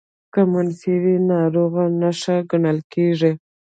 [0.33, 3.31] که منفي وي ناروغۍ نښه ګڼل کېږي